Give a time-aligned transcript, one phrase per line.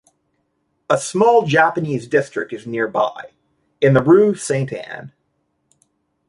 [0.89, 3.33] A small Japanese district is nearby,
[3.81, 5.11] in the rue Sainte-Anne.